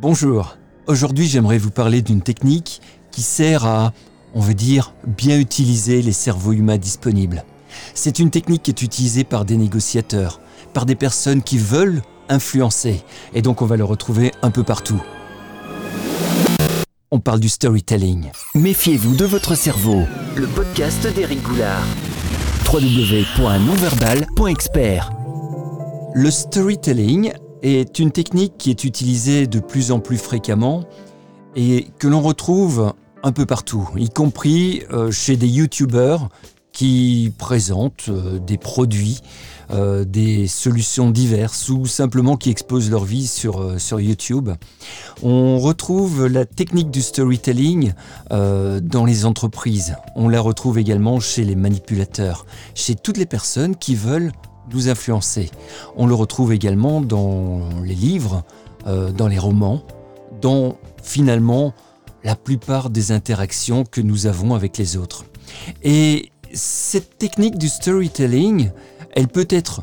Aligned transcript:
Bonjour, 0.00 0.56
aujourd'hui 0.86 1.28
j'aimerais 1.28 1.58
vous 1.58 1.70
parler 1.70 2.00
d'une 2.02 2.22
technique 2.22 2.80
qui 3.10 3.20
sert 3.20 3.66
à, 3.66 3.92
on 4.34 4.40
veut 4.40 4.54
dire, 4.54 4.94
bien 5.06 5.38
utiliser 5.38 6.00
les 6.00 6.12
cerveaux 6.12 6.52
humains 6.52 6.78
disponibles. 6.78 7.44
C'est 7.94 8.18
une 8.18 8.30
technique 8.30 8.62
qui 8.62 8.70
est 8.70 8.80
utilisée 8.82 9.24
par 9.24 9.44
des 9.44 9.58
négociateurs, 9.58 10.40
par 10.72 10.86
des 10.86 10.94
personnes 10.94 11.42
qui 11.42 11.58
veulent 11.58 12.00
influencer, 12.30 13.02
et 13.34 13.42
donc 13.42 13.60
on 13.60 13.66
va 13.66 13.76
le 13.76 13.84
retrouver 13.84 14.32
un 14.40 14.50
peu 14.50 14.62
partout. 14.62 15.02
On 17.10 17.20
parle 17.20 17.40
du 17.40 17.50
storytelling. 17.50 18.30
Méfiez-vous 18.54 19.14
de 19.14 19.26
votre 19.26 19.54
cerveau. 19.54 20.04
Le 20.36 20.46
podcast 20.46 21.06
d'Éric 21.14 21.42
Goulard. 21.42 21.84
www.nonverbal.expert 22.72 25.12
Le 26.14 26.30
storytelling 26.30 27.34
est 27.62 27.98
une 27.98 28.10
technique 28.10 28.54
qui 28.58 28.70
est 28.70 28.84
utilisée 28.84 29.46
de 29.46 29.60
plus 29.60 29.92
en 29.92 30.00
plus 30.00 30.18
fréquemment 30.18 30.84
et 31.54 31.86
que 31.98 32.08
l'on 32.08 32.20
retrouve 32.20 32.92
un 33.22 33.32
peu 33.32 33.46
partout, 33.46 33.88
y 33.96 34.08
compris 34.08 34.82
euh, 34.92 35.10
chez 35.10 35.36
des 35.36 35.48
youtubeurs 35.48 36.28
qui 36.72 37.32
présentent 37.38 38.06
euh, 38.08 38.38
des 38.38 38.56
produits, 38.58 39.20
euh, 39.70 40.04
des 40.04 40.48
solutions 40.48 41.10
diverses 41.10 41.68
ou 41.68 41.86
simplement 41.86 42.36
qui 42.36 42.50
exposent 42.50 42.90
leur 42.90 43.04
vie 43.04 43.26
sur, 43.26 43.80
sur 43.80 44.00
YouTube. 44.00 44.50
On 45.22 45.58
retrouve 45.58 46.26
la 46.26 46.46
technique 46.46 46.90
du 46.90 47.02
storytelling 47.02 47.92
dans 48.30 49.04
les 49.04 49.24
entreprises. 49.24 49.94
On 50.16 50.28
la 50.28 50.40
retrouve 50.40 50.78
également 50.78 51.20
chez 51.20 51.44
les 51.44 51.54
manipulateurs, 51.54 52.44
chez 52.74 52.94
toutes 52.94 53.18
les 53.18 53.26
personnes 53.26 53.76
qui 53.76 53.94
veulent 53.94 54.32
nous 54.70 54.88
influencer. 54.88 55.50
On 55.96 56.06
le 56.06 56.14
retrouve 56.14 56.52
également 56.52 57.00
dans 57.00 57.60
les 57.84 57.94
livres, 57.94 58.44
dans 58.86 59.28
les 59.28 59.38
romans, 59.38 59.82
dans 60.40 60.76
finalement 61.02 61.74
la 62.24 62.36
plupart 62.36 62.90
des 62.90 63.12
interactions 63.12 63.84
que 63.84 64.00
nous 64.00 64.26
avons 64.26 64.54
avec 64.54 64.78
les 64.78 64.96
autres. 64.96 65.24
Et 65.82 66.30
cette 66.52 67.18
technique 67.18 67.58
du 67.58 67.68
storytelling, 67.68 68.70
elle 69.14 69.28
peut 69.28 69.48
être 69.50 69.82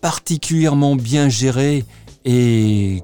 particulièrement 0.00 0.96
bien 0.96 1.28
gérée 1.28 1.84
et, 2.24 3.02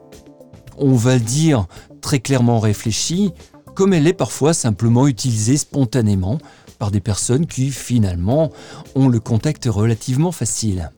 on 0.77 0.95
va 0.95 1.15
le 1.15 1.21
dire, 1.21 1.67
très 2.01 2.21
clairement 2.21 2.59
réfléchie, 2.59 3.33
comme 3.75 3.93
elle 3.93 4.07
est 4.07 4.13
parfois 4.13 4.53
simplement 4.53 5.07
utilisée 5.07 5.57
spontanément 5.57 6.39
par 6.79 6.91
des 6.91 7.01
personnes 7.01 7.47
qui 7.47 7.71
finalement 7.71 8.51
ont 8.97 9.09
le 9.09 9.21
contact 9.21 9.67
relativement 9.67 10.33
facile. 10.33 10.91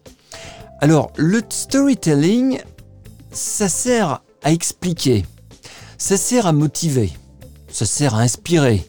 Alors, 0.80 1.12
le 1.16 1.40
storytelling, 1.48 2.60
ça 3.30 3.68
sert 3.68 4.22
à 4.42 4.52
expliquer, 4.52 5.24
ça 5.98 6.16
sert 6.16 6.46
à 6.46 6.52
motiver, 6.52 7.12
ça 7.68 7.86
sert 7.86 8.14
à 8.14 8.20
inspirer, 8.20 8.86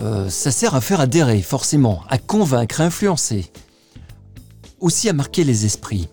euh, 0.00 0.28
ça 0.28 0.50
sert 0.50 0.74
à 0.74 0.80
faire 0.80 1.00
adhérer, 1.00 1.40
forcément, 1.40 2.02
à 2.08 2.18
convaincre, 2.18 2.80
à 2.80 2.84
influencer, 2.84 3.50
aussi 4.80 5.08
à 5.08 5.12
marquer 5.12 5.44
les 5.44 5.64
esprits. 5.64 6.08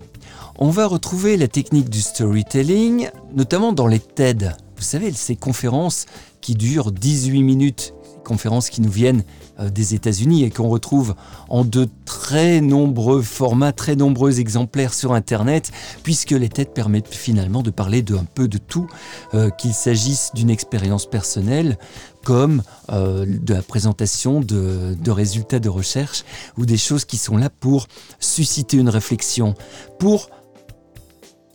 On 0.57 0.69
va 0.69 0.85
retrouver 0.85 1.37
la 1.37 1.47
technique 1.47 1.89
du 1.89 2.01
storytelling, 2.01 3.09
notamment 3.33 3.73
dans 3.73 3.87
les 3.87 3.99
TED. 3.99 4.55
Vous 4.77 4.83
savez, 4.83 5.11
ces 5.11 5.35
conférences 5.35 6.05
qui 6.39 6.53
durent 6.53 6.91
18 6.91 7.43
minutes 7.43 7.93
conférences 8.23 8.69
qui 8.69 8.81
nous 8.81 8.91
viennent 8.91 9.23
euh, 9.59 9.69
des 9.69 9.93
États-Unis 9.93 10.43
et 10.43 10.49
qu'on 10.49 10.69
retrouve 10.69 11.15
en 11.49 11.65
de 11.65 11.87
très 12.05 12.61
nombreux 12.61 13.21
formats, 13.21 13.71
très 13.71 13.95
nombreux 13.95 14.39
exemplaires 14.39 14.93
sur 14.93 15.13
Internet, 15.13 15.71
puisque 16.03 16.31
les 16.31 16.49
têtes 16.49 16.73
permettent 16.73 17.13
finalement 17.13 17.61
de 17.61 17.71
parler 17.71 18.01
de 18.01 18.15
un 18.15 18.25
peu 18.25 18.47
de 18.47 18.57
tout, 18.57 18.87
euh, 19.33 19.49
qu'il 19.49 19.73
s'agisse 19.73 20.31
d'une 20.33 20.49
expérience 20.49 21.05
personnelle, 21.05 21.77
comme 22.23 22.61
euh, 22.91 23.25
de 23.25 23.53
la 23.53 23.61
présentation 23.61 24.41
de, 24.41 24.95
de, 24.99 25.11
résultats 25.11 25.59
de 25.59 25.69
recherche 25.69 26.23
ou 26.57 26.65
des 26.65 26.77
choses 26.77 27.05
qui 27.05 27.17
sont 27.17 27.37
là 27.37 27.49
pour 27.49 27.87
susciter 28.19 28.77
une 28.77 28.89
réflexion, 28.89 29.55
pour, 29.99 30.29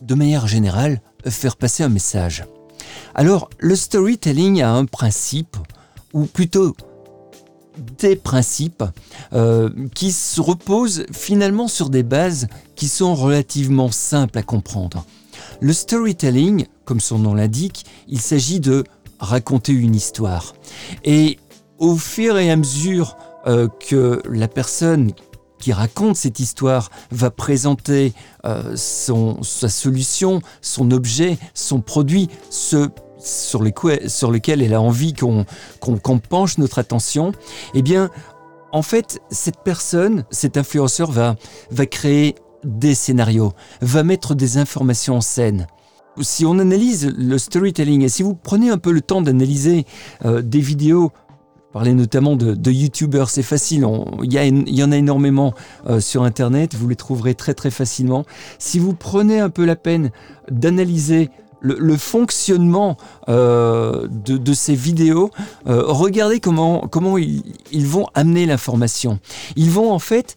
de 0.01 0.15
manière 0.15 0.47
générale, 0.47 1.01
faire 1.25 1.55
passer 1.55 1.83
un 1.83 1.89
message. 1.89 2.45
Alors, 3.15 3.49
le 3.59 3.75
storytelling 3.75 4.61
a 4.61 4.71
un 4.71 4.85
principe 4.85 5.57
ou 6.13 6.25
plutôt 6.25 6.75
des 7.99 8.15
principes 8.15 8.83
euh, 9.33 9.69
qui 9.93 10.11
se 10.11 10.41
reposent 10.41 11.05
finalement 11.11 11.67
sur 11.67 11.89
des 11.89 12.03
bases 12.03 12.47
qui 12.75 12.87
sont 12.87 13.15
relativement 13.15 13.91
simples 13.91 14.37
à 14.39 14.43
comprendre. 14.43 15.05
Le 15.59 15.73
storytelling, 15.73 16.65
comme 16.85 16.99
son 16.99 17.19
nom 17.19 17.33
l'indique, 17.33 17.85
il 18.07 18.19
s'agit 18.19 18.59
de 18.59 18.83
raconter 19.19 19.73
une 19.73 19.95
histoire. 19.95 20.53
Et 21.03 21.39
au 21.77 21.95
fur 21.95 22.37
et 22.37 22.49
à 22.51 22.55
mesure 22.55 23.17
euh, 23.45 23.67
que 23.87 24.21
la 24.29 24.47
personne 24.47 25.11
qui 25.59 25.73
raconte 25.73 26.15
cette 26.15 26.39
histoire 26.39 26.89
va 27.11 27.31
présenter 27.31 28.13
euh, 28.45 28.75
sa 28.75 29.69
solution, 29.69 30.41
son 30.61 30.91
objet, 30.91 31.37
son 31.53 31.81
produit, 31.81 32.29
ce 32.49 32.89
sur, 33.19 33.63
les 33.63 33.73
sur 34.07 34.33
elle 34.47 34.73
a 34.73 34.81
envie 34.81 35.13
qu'on 35.13 35.45
penche 36.19 36.57
notre 36.57 36.79
attention, 36.79 37.31
eh 37.73 37.81
bien, 37.81 38.09
en 38.71 38.81
fait, 38.81 39.21
cette 39.29 39.59
personne, 39.63 40.25
cet 40.29 40.57
influenceur 40.57 41.11
va, 41.11 41.35
va 41.71 41.85
créer 41.85 42.35
des 42.63 42.95
scénarios, 42.95 43.53
va 43.81 44.03
mettre 44.03 44.35
des 44.35 44.57
informations 44.57 45.17
en 45.17 45.21
scène. 45.21 45.67
Si 46.19 46.45
on 46.45 46.57
analyse 46.57 47.13
le 47.15 47.37
storytelling 47.37 48.01
et 48.01 48.09
si 48.09 48.23
vous 48.23 48.33
prenez 48.33 48.69
un 48.69 48.77
peu 48.77 48.91
le 48.91 49.01
temps 49.01 49.21
d'analyser 49.21 49.85
euh, 50.25 50.41
des 50.41 50.59
vidéos 50.59 51.11
parler 51.73 51.93
notamment 51.93 52.35
de, 52.35 52.55
de 52.55 52.71
youtubeurs, 52.71 53.29
c'est 53.29 53.43
facile, 53.43 53.85
il 54.23 54.33
y, 54.33 54.77
y, 54.77 54.83
en 54.83 54.91
a 54.91 54.97
énormément 54.97 55.53
euh, 55.85 55.99
sur 55.99 56.23
internet, 56.23 56.73
vous 56.73 56.87
les 56.87 56.95
trouverez 56.95 57.35
très 57.35 57.53
très 57.53 57.69
facilement. 57.69 58.25
Si 58.57 58.79
vous 58.79 58.93
prenez 58.93 59.39
un 59.39 59.51
peu 59.51 59.63
la 59.63 59.75
peine 59.75 60.09
d'analyser 60.49 61.29
le, 61.59 61.97
fonctionnement 61.97 62.97
euh, 63.29 64.07
de, 64.09 64.53
ces 64.53 64.75
vidéos, 64.75 65.31
euh, 65.67 65.83
regardez 65.85 66.39
comment, 66.39 67.17
ils, 67.17 67.87
vont 67.87 68.07
amener 68.13 68.45
l'information. 68.45 69.19
Ils 69.55 69.71
vont 69.71 69.91
en 69.91 69.99
fait 69.99 70.35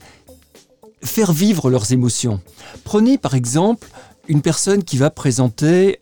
faire 1.03 1.33
vivre 1.33 1.71
leurs 1.71 1.93
émotions. 1.93 2.41
Prenez 2.85 3.19
par 3.19 3.35
exemple 3.35 3.89
une 4.29 4.43
personne 4.43 4.85
qui 4.85 4.97
va 4.97 5.11
présenter, 5.11 5.99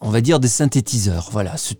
on 0.00 0.10
va 0.10 0.20
dire, 0.20 0.40
des 0.40 0.48
synthétiseurs. 0.48 1.28
Voilà, 1.32 1.56
c'est 1.56 1.78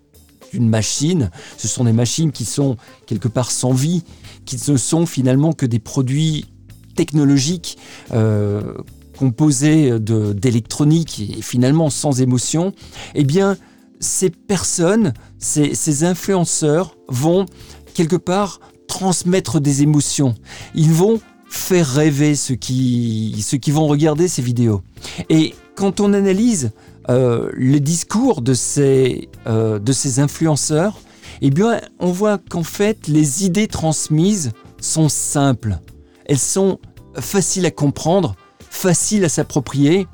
une 0.53 0.69
machine, 0.69 1.31
ce 1.59 1.67
sont 1.69 1.84
des 1.84 1.93
machines 1.93 2.31
qui 2.31 2.44
sont 2.44 2.77
quelque 3.06 3.28
part 3.28 3.50
sans 3.50 3.73
vie, 3.73 4.05
qui 4.44 4.59
ne 4.71 4.77
sont 4.77 5.06
finalement 5.06 5.53
que 5.53 5.67
des 5.67 5.81
produits 5.81 6.47
technologiques 6.94 7.77
euh, 8.12 8.75
composé 9.19 9.99
d'électronique 10.01 11.21
et 11.21 11.43
finalement 11.43 11.91
sans 11.91 12.21
émotion, 12.21 12.73
eh 13.15 13.25
bien, 13.25 13.57
ces 14.01 14.31
personnes, 14.31 15.15
ces, 15.39 16.05
influenceurs 16.05 16.97
vont 17.09 17.47
quelque 17.95 18.17
part 18.17 18.61
transmettre 18.87 19.61
des 19.61 19.83
émotions. 19.83 20.35
Ils 20.75 20.93
vont 20.93 21.21
faire 21.49 21.87
rêver 21.87 22.35
ceux 22.35 22.57
qui, 22.57 23.43
ceux 23.43 23.59
qui 23.59 23.71
vont 23.71 23.87
regarder 23.87 24.29
ces 24.29 24.43
vidéos. 24.43 24.83
Et 25.31 25.55
quand 25.75 26.01
on 26.01 26.13
analyse 26.13 26.73
euh, 27.09 27.51
le 27.55 27.81
discours 27.81 28.43
de 28.43 28.55
ces, 28.55 29.29
euh, 29.47 29.79
de 29.79 29.93
ces 29.93 30.21
influenceurs, 30.21 31.01
eh 31.41 31.51
bien, 31.51 31.81
on 31.99 32.13
voit 32.13 32.39
qu'en 32.39 32.63
fait, 32.63 33.09
les 33.09 33.45
idées 33.45 33.69
transmises 33.69 34.53
sont 34.81 35.09
simples. 35.09 35.79
Elles 36.27 36.39
sont 36.39 36.79
faciles 37.17 37.67
à 37.67 37.71
comprendre 37.71 38.35
faciles 38.75 39.25
à 39.25 39.29
s'approprier, 39.29 40.07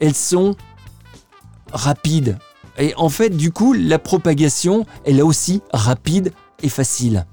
elles 0.00 0.14
sont 0.14 0.56
rapides. 1.72 2.38
Et 2.78 2.94
en 2.96 3.08
fait, 3.08 3.30
du 3.30 3.52
coup, 3.52 3.72
la 3.72 3.98
propagation, 3.98 4.86
elle 5.04 5.18
est 5.18 5.22
aussi 5.22 5.62
rapide 5.72 6.32
et 6.62 6.68
facile. 6.68 7.26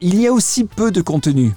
Il 0.00 0.20
y 0.20 0.26
a 0.26 0.32
aussi 0.32 0.64
peu 0.64 0.90
de 0.90 1.00
contenu, 1.00 1.52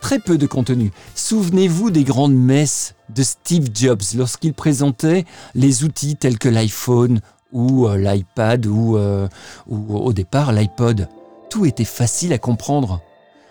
très 0.00 0.18
peu 0.18 0.38
de 0.38 0.46
contenu. 0.46 0.92
Souvenez-vous 1.14 1.90
des 1.90 2.04
grandes 2.04 2.34
messes 2.34 2.94
de 3.08 3.22
Steve 3.22 3.68
Jobs 3.72 4.02
lorsqu'il 4.16 4.54
présentait 4.54 5.24
les 5.54 5.84
outils 5.84 6.16
tels 6.16 6.38
que 6.38 6.48
l'iPhone 6.48 7.20
ou 7.52 7.88
euh, 7.88 7.96
l'iPad 7.96 8.66
euh, 8.66 9.28
ou 9.66 9.96
au 9.96 10.12
départ 10.12 10.52
l'iPod. 10.52 11.08
Tout 11.48 11.66
était 11.66 11.84
facile 11.84 12.32
à 12.32 12.38
comprendre. 12.38 13.00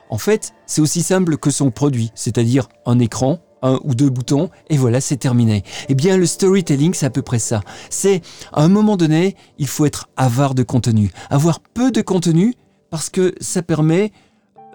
En 0.09 0.17
fait, 0.17 0.53
c'est 0.65 0.81
aussi 0.81 1.03
simple 1.03 1.37
que 1.37 1.51
son 1.51 1.69
produit, 1.69 2.11
c'est-à-dire 2.15 2.67
un 2.85 2.99
écran, 2.99 3.39
un 3.61 3.79
ou 3.83 3.95
deux 3.95 4.09
boutons 4.09 4.49
et 4.69 4.77
voilà, 4.77 5.01
c'est 5.01 5.17
terminé. 5.17 5.63
Eh 5.89 5.95
bien, 5.95 6.17
le 6.17 6.25
storytelling, 6.25 6.93
c'est 6.93 7.05
à 7.05 7.09
peu 7.09 7.21
près 7.21 7.39
ça. 7.39 7.61
C'est, 7.89 8.21
à 8.53 8.63
un 8.63 8.69
moment 8.69 8.97
donné, 8.97 9.35
il 9.57 9.67
faut 9.67 9.85
être 9.85 10.09
avare 10.17 10.55
de 10.55 10.63
contenu. 10.63 11.11
Avoir 11.29 11.59
peu 11.59 11.91
de 11.91 12.01
contenu 12.01 12.55
parce 12.89 13.09
que 13.09 13.35
ça 13.39 13.61
permet 13.61 14.11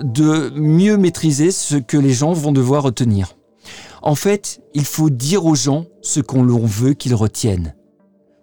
de 0.00 0.50
mieux 0.56 0.96
maîtriser 0.96 1.50
ce 1.50 1.76
que 1.76 1.96
les 1.96 2.12
gens 2.12 2.32
vont 2.32 2.52
devoir 2.52 2.82
retenir. 2.82 3.36
En 4.02 4.14
fait, 4.14 4.60
il 4.74 4.84
faut 4.84 5.10
dire 5.10 5.46
aux 5.46 5.54
gens 5.54 5.86
ce 6.02 6.20
qu'on 6.20 6.44
veut 6.44 6.94
qu'ils 6.94 7.14
retiennent. 7.14 7.74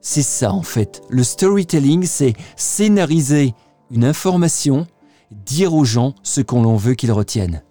C'est 0.02 0.24
ça 0.24 0.52
en 0.52 0.64
fait. 0.64 1.02
Le 1.10 1.24
storytelling, 1.24 2.06
c'est 2.06 2.34
scénariser 2.56 3.54
une 3.92 4.04
information, 4.04 4.88
dire 5.32 5.76
aux 5.76 5.86
gens 5.86 6.16
ce 6.24 6.42
qu'on 6.42 6.76
veut 6.76 6.96
qu'ils 6.96 7.12
retiennent, 7.12 7.62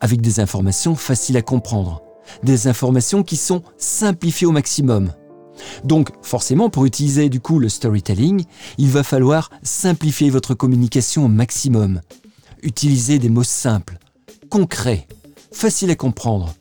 avec 0.00 0.20
des 0.20 0.38
informations 0.38 0.94
faciles 0.94 1.36
à 1.36 1.42
comprendre, 1.42 2.02
des 2.42 2.68
informations 2.68 3.22
qui 3.22 3.36
sont 3.36 3.62
simplifiées 3.76 4.46
au 4.46 4.52
maximum. 4.52 5.12
Donc 5.84 6.08
forcément, 6.22 6.70
pour 6.70 6.86
utiliser 6.86 7.28
du 7.28 7.40
coup 7.40 7.58
le 7.58 7.68
storytelling, 7.68 8.44
il 8.78 8.88
va 8.88 9.02
falloir 9.02 9.50
simplifier 9.62 10.30
votre 10.30 10.54
communication 10.54 11.26
au 11.26 11.28
maximum. 11.28 12.00
Utiliser 12.62 13.18
des 13.18 13.28
mots 13.28 13.42
simples, 13.42 13.98
concrets, 14.48 15.06
faciles 15.52 15.90
à 15.90 15.96
comprendre, 15.96 16.54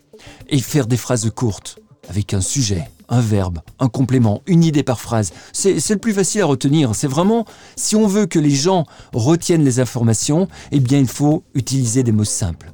et 0.50 0.60
faire 0.60 0.88
des 0.88 0.98
phrases 0.98 1.30
courtes, 1.34 1.80
avec 2.10 2.34
un 2.34 2.42
sujet, 2.42 2.90
un 3.10 3.22
verbe, 3.22 3.60
un 3.80 3.88
complément, 3.88 4.42
une 4.48 4.64
idée 4.64 4.84
par 4.84 5.00
phrase. 5.00 5.32
C'est 5.54 5.90
le 5.90 5.98
plus 5.98 6.14
facile 6.14 6.42
à 6.42 6.46
retenir. 6.46 6.96
C'est 6.96 7.08
vraiment, 7.08 7.46
si 7.76 7.96
on 7.96 8.08
veut 8.08 8.26
que 8.26 8.40
les 8.40 8.52
gens 8.52 8.86
retiennent 9.14 9.64
les 9.64 9.80
informations, 9.80 10.48
eh 10.72 10.80
bien 10.80 11.00
il 11.00 11.08
faut 11.08 11.44
utiliser 11.54 12.04
des 12.04 12.12
mots 12.12 12.24
simples. 12.24 12.72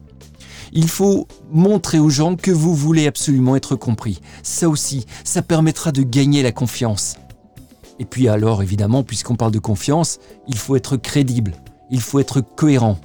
Il 0.74 0.90
faut 0.90 1.28
montrer 1.52 2.00
aux 2.00 2.10
gens 2.10 2.36
que 2.36 2.52
vous 2.52 2.76
voulez 2.76 3.08
absolument 3.08 3.56
être 3.56 3.76
compris. 3.76 4.22
Ça 4.44 4.70
aussi, 4.70 5.06
ça 5.24 5.42
permettra 5.42 5.92
de 5.92 6.04
gagner 6.04 6.44
la 6.44 6.52
confiance. 6.52 7.16
Et 8.00 8.06
puis 8.06 8.28
alors, 8.28 8.62
évidemment, 8.62 9.04
puisqu'on 9.04 9.36
parle 9.36 9.52
de 9.52 9.60
confiance, 9.60 10.20
il 10.48 10.58
faut 10.58 10.76
être 10.76 10.98
crédible, 10.98 11.56
il 11.90 12.02
faut 12.02 12.20
être 12.20 12.42
cohérent. 12.42 13.00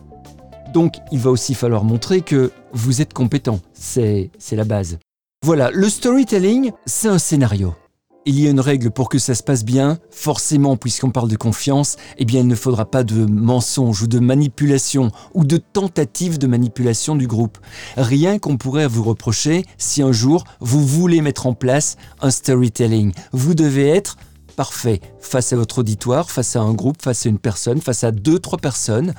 Donc, 0.73 0.97
il 1.11 1.19
va 1.19 1.31
aussi 1.31 1.55
falloir 1.55 1.85
montrer 1.85 2.23
que 2.23 2.51
vous 2.73 3.01
êtes 3.01 3.13
compétent. 3.13 3.61
C'est 3.73 4.31
la 4.53 4.65
base. 4.65 4.99
Voilà, 5.45 5.71
le 5.71 5.89
storytelling, 5.89 6.73
c'est 6.87 7.09
un 7.09 7.19
scénario. 7.19 7.75
Il 8.25 8.39
y 8.39 8.47
a 8.47 8.51
une 8.51 8.61
règle 8.61 8.93
pour 8.93 9.09
que 9.09 9.19
ça 9.19 9.35
se 9.35 9.43
passe 9.43 9.65
bien. 9.65 9.99
Forcément, 10.13 10.77
puisqu'on 10.77 11.11
parle 11.11 11.29
de 11.29 11.37
confiance, 11.37 11.97
eh 12.19 12.25
bien, 12.25 12.43
il 12.43 12.47
ne 12.47 12.55
faudra 12.55 12.89
pas 12.89 13.03
de 13.03 13.25
mensonges 13.27 14.03
ou 14.03 14.07
de 14.07 14.21
manipulation 14.21 15.11
ou 15.35 15.45
de 15.45 15.57
tentative 15.57 16.39
de 16.39 16.47
manipulation 16.47 17.17
du 17.17 17.27
groupe. 17.27 17.59
Rien 17.97 18.39
qu'on 18.39 18.59
pourrait 18.59 18.87
vous 18.87 19.03
reprocher 19.03 19.65
si 19.77 20.03
un 20.03 20.13
jour 20.13 20.45
vous 20.61 20.87
voulez 20.87 21.21
mettre 21.21 21.49
en 21.49 21.55
place 21.55 21.97
un 22.21 22.31
storytelling. 22.31 23.13
Vous 23.33 23.55
devez 23.55 23.89
être 23.89 24.17
parfait 24.55 25.01
face 25.19 25.53
à 25.53 25.57
votre 25.57 25.79
auditoire, 25.79 26.31
face 26.31 26.55
à 26.55 26.61
un 26.61 26.75
groupe, 26.75 27.03
face 27.03 27.27
à 27.27 27.29
une 27.29 27.41
personne, 27.41 27.81
face 27.81 28.05
à 28.05 28.13
deux, 28.13 28.39
trois 28.39 28.59
personnes 28.59 29.15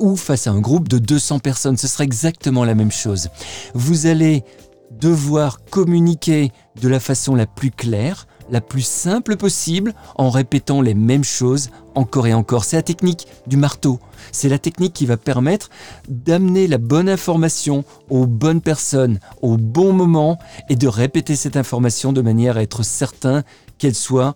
ou 0.00 0.16
face 0.16 0.48
à 0.48 0.50
un 0.50 0.60
groupe 0.60 0.88
de 0.88 0.98
200 0.98 1.38
personnes. 1.38 1.76
Ce 1.76 1.86
sera 1.86 2.02
exactement 2.02 2.64
la 2.64 2.74
même 2.74 2.90
chose. 2.90 3.28
Vous 3.74 4.06
allez 4.06 4.42
devoir 4.90 5.64
communiquer 5.70 6.50
de 6.80 6.88
la 6.88 6.98
façon 6.98 7.34
la 7.36 7.46
plus 7.46 7.70
claire, 7.70 8.26
la 8.50 8.60
plus 8.60 8.84
simple 8.84 9.36
possible 9.36 9.94
en 10.16 10.30
répétant 10.30 10.80
les 10.80 10.94
mêmes 10.94 11.24
choses 11.24 11.70
encore 11.94 12.26
et 12.26 12.34
encore. 12.34 12.64
C'est 12.64 12.76
la 12.76 12.82
technique 12.82 13.26
du 13.46 13.56
marteau. 13.56 14.00
C'est 14.32 14.48
la 14.48 14.58
technique 14.58 14.92
qui 14.92 15.06
va 15.06 15.16
permettre 15.16 15.70
d'amener 16.08 16.66
la 16.66 16.78
bonne 16.78 17.08
information 17.08 17.84
aux 18.10 18.26
bonnes 18.26 18.60
personnes 18.60 19.18
au 19.42 19.56
bon 19.56 19.92
moment 19.92 20.38
et 20.68 20.76
de 20.76 20.88
répéter 20.88 21.36
cette 21.36 21.56
information 21.56 22.12
de 22.12 22.20
manière 22.20 22.56
à 22.56 22.62
être 22.62 22.82
certain 22.82 23.42
qu'elle 23.78 23.94
soit 23.94 24.34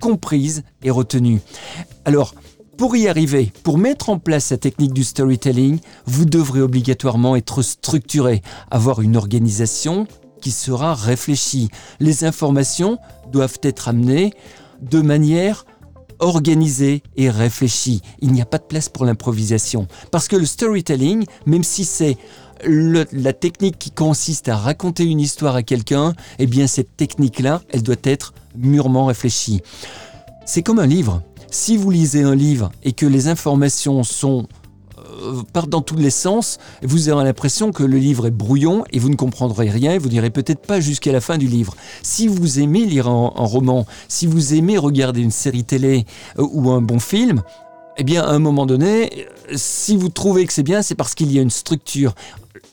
comprise 0.00 0.62
et 0.82 0.90
retenue. 0.90 1.40
Alors, 2.04 2.34
pour 2.76 2.94
y 2.94 3.08
arriver, 3.08 3.52
pour 3.62 3.78
mettre 3.78 4.10
en 4.10 4.18
place 4.18 4.50
la 4.50 4.58
technique 4.58 4.92
du 4.92 5.02
storytelling, 5.02 5.78
vous 6.04 6.26
devrez 6.26 6.60
obligatoirement 6.60 7.34
être 7.34 7.62
structuré, 7.62 8.42
avoir 8.70 9.00
une 9.00 9.16
organisation 9.16 10.06
qui 10.42 10.50
sera 10.50 10.94
réfléchie. 10.94 11.70
Les 12.00 12.24
informations 12.24 12.98
doivent 13.36 13.60
être 13.62 13.88
amenées 13.88 14.32
de 14.80 15.02
manière 15.02 15.66
organisée 16.20 17.02
et 17.18 17.28
réfléchie. 17.28 18.00
Il 18.22 18.32
n'y 18.32 18.40
a 18.40 18.46
pas 18.46 18.56
de 18.56 18.64
place 18.64 18.88
pour 18.88 19.04
l'improvisation. 19.04 19.86
Parce 20.10 20.26
que 20.26 20.36
le 20.36 20.46
storytelling, 20.46 21.26
même 21.44 21.62
si 21.62 21.84
c'est 21.84 22.16
la 22.64 23.32
technique 23.34 23.78
qui 23.78 23.90
consiste 23.90 24.48
à 24.48 24.56
raconter 24.56 25.04
une 25.04 25.20
histoire 25.20 25.54
à 25.54 25.62
quelqu'un, 25.62 26.14
eh 26.38 26.46
bien 26.46 26.66
cette 26.66 26.96
technique-là, 26.96 27.60
elle 27.68 27.82
doit 27.82 28.04
être 28.04 28.32
mûrement 28.56 29.04
réfléchie. 29.04 29.60
C'est 30.46 30.62
comme 30.62 30.78
un 30.78 30.86
livre. 30.86 31.22
Si 31.50 31.76
vous 31.76 31.90
lisez 31.90 32.22
un 32.22 32.34
livre 32.34 32.72
et 32.84 32.92
que 32.92 33.04
les 33.04 33.28
informations 33.28 34.02
sont 34.02 34.48
partent 35.52 35.70
dans 35.70 35.80
tous 35.80 35.96
les 35.96 36.10
sens, 36.10 36.58
vous 36.82 37.08
aurez 37.08 37.24
l'impression 37.24 37.72
que 37.72 37.82
le 37.82 37.98
livre 37.98 38.26
est 38.26 38.30
brouillon 38.30 38.84
et 38.90 38.98
vous 38.98 39.08
ne 39.08 39.16
comprendrez 39.16 39.70
rien 39.70 39.92
et 39.92 39.98
vous 39.98 40.08
n'irez 40.08 40.30
peut-être 40.30 40.60
pas 40.60 40.80
jusqu'à 40.80 41.12
la 41.12 41.20
fin 41.20 41.38
du 41.38 41.46
livre. 41.46 41.74
Si 42.02 42.28
vous 42.28 42.60
aimez 42.60 42.84
lire 42.84 43.08
un, 43.08 43.30
roman, 43.36 43.86
si 44.08 44.26
vous 44.26 44.54
aimez 44.54 44.78
regarder 44.78 45.20
une 45.20 45.30
série 45.30 45.64
télé 45.64 46.04
euh, 46.38 46.46
ou 46.50 46.70
un 46.70 46.80
bon 46.80 46.98
film, 46.98 47.42
eh 47.98 48.04
bien, 48.04 48.22
à 48.22 48.30
un 48.30 48.38
moment 48.38 48.66
donné, 48.66 49.26
si 49.54 49.96
vous 49.96 50.10
trouvez 50.10 50.46
que 50.46 50.52
c'est 50.52 50.62
bien, 50.62 50.82
c'est 50.82 50.94
parce 50.94 51.14
qu'il 51.14 51.32
y 51.32 51.38
a 51.38 51.42
une 51.42 51.50
structure. 51.50 52.14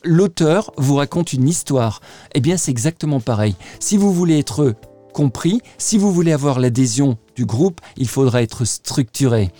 L'auteur 0.02 0.70
vous 0.76 0.96
raconte 0.96 1.32
une 1.32 1.48
histoire. 1.48 2.00
Eh 2.34 2.40
bien, 2.40 2.58
c'est 2.58 2.70
exactement 2.70 3.20
pareil. 3.20 3.54
Si 3.80 3.96
vous 3.96 4.12
voulez 4.12 4.38
être 4.38 4.74
compris. 5.14 5.62
Si 5.78 5.96
vous 5.96 6.12
voulez 6.12 6.32
avoir 6.32 6.60
l'adhésion 6.60 7.16
du 7.36 7.46
groupe, 7.46 7.80
il 7.96 8.08
faudra 8.08 8.42
être 8.42 8.66
structuré. 8.66 9.50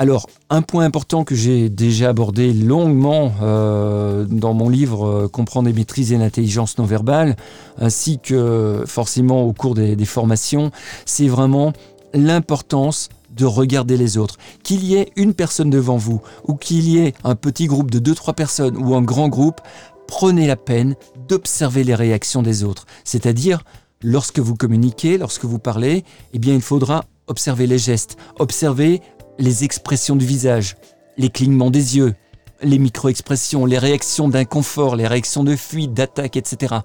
Alors, 0.00 0.30
un 0.48 0.62
point 0.62 0.86
important 0.86 1.24
que 1.24 1.34
j'ai 1.34 1.68
déjà 1.68 2.08
abordé 2.08 2.54
longuement 2.54 3.34
euh, 3.42 4.24
dans 4.24 4.54
mon 4.54 4.70
livre 4.70 5.06
euh, 5.06 5.28
Comprendre 5.28 5.68
et 5.68 5.74
maîtriser 5.74 6.16
l'intelligence 6.16 6.78
non 6.78 6.86
verbale, 6.86 7.36
ainsi 7.76 8.18
que 8.18 8.82
forcément 8.86 9.42
au 9.42 9.52
cours 9.52 9.74
des, 9.74 9.96
des 9.96 10.04
formations, 10.06 10.70
c'est 11.04 11.28
vraiment 11.28 11.74
l'importance 12.14 13.10
de 13.36 13.44
regarder 13.44 13.98
les 13.98 14.16
autres. 14.16 14.38
Qu'il 14.62 14.86
y 14.86 14.94
ait 14.94 15.10
une 15.16 15.34
personne 15.34 15.68
devant 15.68 15.98
vous, 15.98 16.22
ou 16.48 16.54
qu'il 16.54 16.88
y 16.88 16.96
ait 16.96 17.12
un 17.22 17.34
petit 17.34 17.66
groupe 17.66 17.90
de 17.90 17.98
2-3 17.98 18.32
personnes, 18.34 18.78
ou 18.78 18.94
un 18.94 19.02
grand 19.02 19.28
groupe, 19.28 19.60
prenez 20.08 20.46
la 20.46 20.56
peine 20.56 20.94
d'observer 21.28 21.84
les 21.84 21.94
réactions 21.94 22.40
des 22.40 22.64
autres. 22.64 22.86
C'est-à-dire, 23.04 23.64
lorsque 24.02 24.38
vous 24.38 24.54
communiquez, 24.54 25.18
lorsque 25.18 25.44
vous 25.44 25.58
parlez, 25.58 26.04
eh 26.32 26.38
bien, 26.38 26.54
il 26.54 26.62
faudra 26.62 27.04
observer 27.26 27.66
les 27.66 27.78
gestes, 27.78 28.16
observer 28.38 29.02
les 29.38 29.64
expressions 29.64 30.16
du 30.16 30.26
visage, 30.26 30.76
les 31.16 31.30
clignements 31.30 31.70
des 31.70 31.96
yeux, 31.96 32.14
les 32.62 32.78
micro-expressions, 32.78 33.66
les 33.66 33.78
réactions 33.78 34.28
d'inconfort, 34.28 34.96
les 34.96 35.06
réactions 35.06 35.44
de 35.44 35.56
fuite, 35.56 35.94
d'attaque, 35.94 36.36
etc. 36.36 36.76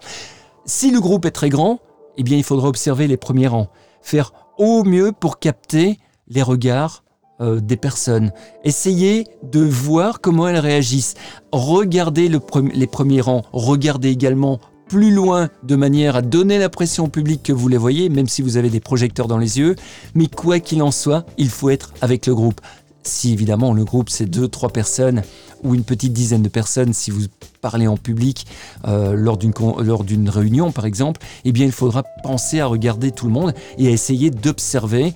Si 0.65 0.91
le 0.91 0.99
groupe 0.99 1.25
est 1.25 1.31
très 1.31 1.49
grand, 1.49 1.79
eh 2.17 2.23
bien, 2.23 2.37
il 2.37 2.43
faudra 2.43 2.67
observer 2.67 3.07
les 3.07 3.17
premiers 3.17 3.47
rangs, 3.47 3.69
faire 4.01 4.33
au 4.57 4.83
mieux 4.83 5.11
pour 5.11 5.39
capter 5.39 5.99
les 6.27 6.41
regards 6.41 7.03
euh, 7.41 7.59
des 7.59 7.77
personnes. 7.77 8.31
Essayez 8.63 9.27
de 9.43 9.59
voir 9.59 10.21
comment 10.21 10.47
elles 10.47 10.57
réagissent. 10.57 11.15
Regardez 11.51 12.29
les 12.29 12.87
premiers 12.87 13.21
rangs. 13.21 13.43
Regardez 13.51 14.09
également 14.09 14.59
plus 14.87 15.11
loin 15.11 15.49
de 15.63 15.75
manière 15.75 16.15
à 16.15 16.21
donner 16.21 16.59
l'impression 16.59 17.05
au 17.05 17.07
public 17.07 17.41
que 17.43 17.53
vous 17.53 17.67
les 17.67 17.77
voyez, 17.77 18.09
même 18.09 18.27
si 18.27 18.41
vous 18.41 18.57
avez 18.57 18.69
des 18.69 18.79
projecteurs 18.79 19.27
dans 19.27 19.37
les 19.37 19.59
yeux. 19.59 19.75
Mais 20.13 20.27
quoi 20.27 20.59
qu'il 20.59 20.81
en 20.81 20.91
soit, 20.91 21.25
il 21.37 21.49
faut 21.49 21.69
être 21.69 21.93
avec 22.01 22.27
le 22.27 22.35
groupe. 22.35 22.61
Si 23.03 23.31
évidemment 23.31 23.71
le 23.71 23.85
groupe 23.85 24.09
c'est 24.09 24.25
deux, 24.25 24.47
trois 24.47 24.69
personnes 24.69 25.21
ou 25.63 25.75
une 25.75 25.83
petite 25.83 26.11
dizaine 26.11 26.41
de 26.41 26.49
personnes, 26.49 26.91
si 26.91 27.11
vous 27.11 27.21
parlez 27.61 27.87
en 27.87 27.97
public 27.97 28.47
euh, 28.87 29.13
lors 29.15 29.37
d'une 29.37 30.29
réunion 30.29 30.71
par 30.71 30.85
exemple, 30.85 31.21
eh 31.43 31.51
bien 31.51 31.65
il 31.65 31.71
faudra 31.71 32.03
penser 32.23 32.59
à 32.59 32.65
regarder 32.65 33.11
tout 33.11 33.27
le 33.27 33.31
monde 33.31 33.53
et 33.77 33.87
à 33.87 33.91
essayer 33.91 34.31
d'observer 34.31 35.13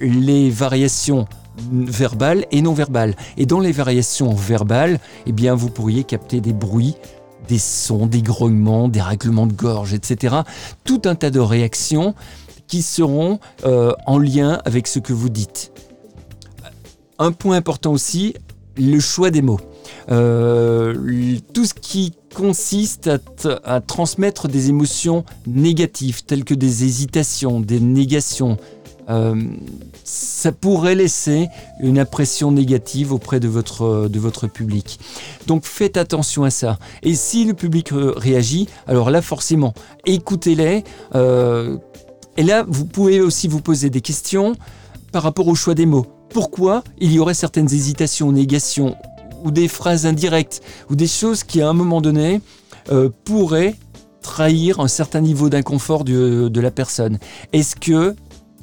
les 0.00 0.50
variations 0.50 1.26
verbales 1.70 2.46
et 2.52 2.62
non 2.62 2.74
verbales. 2.74 3.16
Et 3.36 3.46
dans 3.46 3.60
les 3.60 3.72
variations 3.72 4.34
verbales, 4.34 4.98
eh 5.26 5.32
bien 5.32 5.54
vous 5.54 5.70
pourriez 5.70 6.04
capter 6.04 6.40
des 6.40 6.52
bruits 6.52 6.96
des 7.50 7.58
sons, 7.58 8.06
des 8.06 8.22
grognements, 8.22 8.88
des 8.88 9.02
règlements 9.02 9.48
de 9.48 9.52
gorge, 9.52 9.92
etc. 9.92 10.36
Tout 10.84 11.02
un 11.04 11.16
tas 11.16 11.30
de 11.30 11.40
réactions 11.40 12.14
qui 12.68 12.80
seront 12.80 13.40
euh, 13.64 13.92
en 14.06 14.18
lien 14.18 14.60
avec 14.64 14.86
ce 14.86 15.00
que 15.00 15.12
vous 15.12 15.28
dites. 15.28 15.72
Un 17.18 17.32
point 17.32 17.56
important 17.56 17.92
aussi, 17.92 18.34
le 18.76 19.00
choix 19.00 19.32
des 19.32 19.42
mots. 19.42 19.58
Euh, 20.12 20.94
tout 21.52 21.64
ce 21.64 21.74
qui 21.74 22.12
consiste 22.32 23.10
à 23.64 23.80
transmettre 23.80 24.46
des 24.46 24.68
émotions 24.68 25.24
négatives, 25.48 26.22
telles 26.22 26.44
que 26.44 26.54
des 26.54 26.84
hésitations, 26.84 27.58
des 27.58 27.80
négations, 27.80 28.58
euh, 29.10 29.34
ça 30.04 30.52
pourrait 30.52 30.94
laisser 30.94 31.48
une 31.80 31.98
impression 31.98 32.52
négative 32.52 33.12
auprès 33.12 33.40
de 33.40 33.48
votre, 33.48 34.08
de 34.08 34.20
votre 34.20 34.46
public. 34.46 34.98
Donc 35.46 35.64
faites 35.64 35.96
attention 35.96 36.44
à 36.44 36.50
ça. 36.50 36.78
Et 37.02 37.14
si 37.14 37.44
le 37.44 37.54
public 37.54 37.90
réagit, 37.92 38.68
alors 38.86 39.10
là 39.10 39.22
forcément, 39.22 39.74
écoutez-les. 40.06 40.84
Euh, 41.14 41.76
et 42.36 42.42
là, 42.42 42.64
vous 42.66 42.86
pouvez 42.86 43.20
aussi 43.20 43.48
vous 43.48 43.60
poser 43.60 43.90
des 43.90 44.00
questions 44.00 44.54
par 45.12 45.22
rapport 45.22 45.48
au 45.48 45.54
choix 45.54 45.74
des 45.74 45.86
mots. 45.86 46.06
Pourquoi 46.30 46.84
il 46.98 47.12
y 47.12 47.18
aurait 47.18 47.34
certaines 47.34 47.66
hésitations, 47.66 48.30
négations, 48.32 48.96
ou 49.44 49.50
des 49.50 49.68
phrases 49.68 50.06
indirectes, 50.06 50.62
ou 50.88 50.96
des 50.96 51.08
choses 51.08 51.42
qui 51.42 51.60
à 51.60 51.68
un 51.68 51.72
moment 51.72 52.00
donné 52.00 52.40
euh, 52.92 53.10
pourraient 53.24 53.74
trahir 54.22 54.80
un 54.80 54.88
certain 54.88 55.20
niveau 55.20 55.48
d'inconfort 55.48 56.04
de, 56.04 56.48
de 56.48 56.60
la 56.60 56.70
personne? 56.70 57.18
Est-ce 57.52 57.74
que 57.74 58.14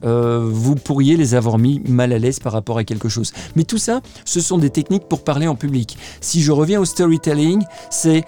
euh, 0.04 0.48
vous 0.52 0.76
pourriez 0.76 1.18
les 1.18 1.36
avoir 1.36 1.58
mis 1.58 1.82
mal 1.88 2.14
à 2.14 2.20
l'aise 2.20 2.40
par 2.40 2.54
rapport 2.54 2.78
à 2.78 2.84
quelque 2.84 3.10
chose. 3.10 3.34
Mais 3.56 3.64
tout 3.64 3.78
ça, 3.78 4.02
ce 4.26 4.40
sont 4.42 4.58
des 4.58 4.70
techniques 4.70 5.08
pour 5.08 5.24
parler 5.24 5.48
en 5.48 5.56
public. 5.56 5.98
Si 6.22 6.42
je 6.42 6.52
reviens 6.52 6.80
au 6.80 6.86
storytelling, 6.86 7.64
c'est 7.90 8.24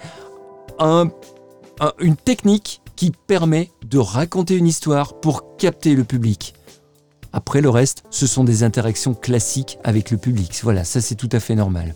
une 2.00 2.16
technique 2.16 2.80
qui 2.96 3.12
permet 3.26 3.70
de 3.84 3.98
raconter 3.98 4.56
une 4.56 4.66
histoire 4.66 5.20
pour 5.20 5.56
capter 5.56 5.94
le 5.94 6.04
public. 6.04 6.54
Après 7.32 7.60
le 7.60 7.70
reste, 7.70 8.02
ce 8.10 8.26
sont 8.26 8.44
des 8.44 8.62
interactions 8.62 9.14
classiques 9.14 9.78
avec 9.84 10.10
le 10.10 10.16
public. 10.16 10.60
Voilà, 10.62 10.84
ça 10.84 11.00
c'est 11.00 11.14
tout 11.14 11.28
à 11.32 11.40
fait 11.40 11.54
normal. 11.54 11.94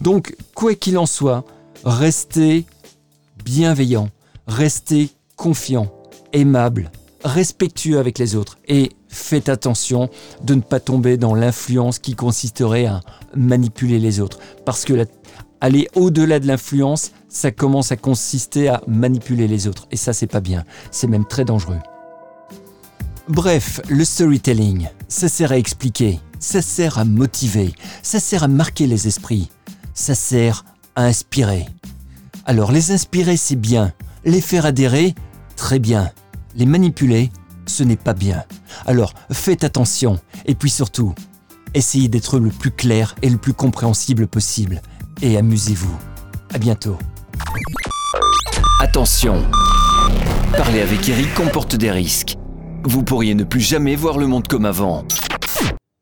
Donc, 0.00 0.36
quoi 0.54 0.74
qu'il 0.74 0.98
en 0.98 1.06
soit, 1.06 1.44
restez 1.84 2.66
bienveillant, 3.44 4.10
restez 4.46 5.10
confiant, 5.36 5.92
aimable, 6.32 6.90
respectueux 7.24 7.98
avec 7.98 8.18
les 8.18 8.36
autres 8.36 8.58
et 8.68 8.92
faites 9.08 9.48
attention 9.48 10.10
de 10.42 10.54
ne 10.54 10.60
pas 10.60 10.80
tomber 10.80 11.16
dans 11.16 11.34
l'influence 11.34 11.98
qui 11.98 12.14
consisterait 12.14 12.86
à 12.86 13.00
manipuler 13.34 13.98
les 13.98 14.20
autres. 14.20 14.38
Parce 14.64 14.84
que 14.84 15.06
aller 15.60 15.88
au-delà 15.94 16.38
de 16.40 16.46
l'influence, 16.46 17.12
ça 17.28 17.50
commence 17.50 17.90
à 17.90 17.96
consister 17.96 18.68
à 18.68 18.82
manipuler 18.86 19.48
les 19.48 19.66
autres. 19.66 19.86
Et 19.90 19.96
ça, 19.96 20.12
c'est 20.12 20.26
pas 20.26 20.40
bien. 20.40 20.64
C'est 20.90 21.06
même 21.06 21.24
très 21.24 21.44
dangereux. 21.44 21.78
Bref, 23.28 23.80
le 23.88 24.04
storytelling, 24.04 24.88
ça 25.08 25.28
sert 25.28 25.52
à 25.52 25.56
expliquer, 25.56 26.20
ça 26.38 26.60
sert 26.60 26.98
à 26.98 27.06
motiver, 27.06 27.72
ça 28.02 28.20
sert 28.20 28.42
à 28.42 28.48
marquer 28.48 28.86
les 28.86 29.08
esprits, 29.08 29.48
ça 29.94 30.14
sert 30.14 30.66
à 30.94 31.04
inspirer. 31.06 31.64
Alors 32.44 32.70
les 32.70 32.92
inspirer, 32.92 33.38
c'est 33.38 33.56
bien. 33.56 33.94
Les 34.26 34.42
faire 34.42 34.66
adhérer, 34.66 35.14
très 35.56 35.78
bien. 35.78 36.12
Les 36.56 36.66
manipuler, 36.66 37.30
ce 37.66 37.82
n'est 37.82 37.96
pas 37.96 38.14
bien. 38.14 38.44
Alors 38.86 39.12
faites 39.32 39.64
attention 39.64 40.20
et 40.46 40.54
puis 40.54 40.70
surtout, 40.70 41.14
essayez 41.74 42.08
d'être 42.08 42.38
le 42.38 42.50
plus 42.50 42.70
clair 42.70 43.16
et 43.22 43.28
le 43.30 43.38
plus 43.38 43.54
compréhensible 43.54 44.28
possible. 44.28 44.80
Et 45.20 45.36
amusez-vous. 45.36 45.96
À 46.52 46.58
bientôt. 46.58 46.96
Attention. 48.80 49.42
Parler 50.56 50.82
avec 50.82 51.08
Eric 51.08 51.34
comporte 51.34 51.74
des 51.74 51.90
risques. 51.90 52.36
Vous 52.84 53.02
pourriez 53.02 53.34
ne 53.34 53.44
plus 53.44 53.60
jamais 53.60 53.96
voir 53.96 54.18
le 54.18 54.26
monde 54.26 54.46
comme 54.46 54.66
avant. 54.66 55.04